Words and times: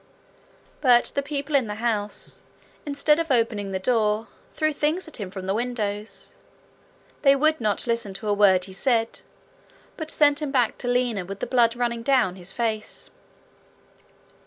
But 0.81 1.11
the 1.13 1.21
people 1.21 1.55
in 1.55 1.67
the 1.67 1.75
house, 1.75 2.41
instead 2.87 3.19
of 3.19 3.29
opening 3.29 3.69
the 3.71 3.77
door, 3.77 4.29
threw 4.55 4.73
things 4.73 5.07
at 5.07 5.17
him 5.17 5.29
from 5.29 5.45
the 5.45 5.53
windows. 5.53 6.33
They 7.21 7.35
would 7.35 7.61
not 7.61 7.85
listen 7.85 8.11
to 8.15 8.27
a 8.27 8.33
word 8.33 8.65
he 8.65 8.73
said, 8.73 9.19
but 9.97 10.09
sent 10.09 10.41
him 10.41 10.49
back 10.49 10.79
to 10.79 10.87
Lina 10.87 11.23
with 11.23 11.39
the 11.39 11.45
blood 11.45 11.75
running 11.75 12.01
down 12.01 12.35
his 12.35 12.51
face. 12.51 13.11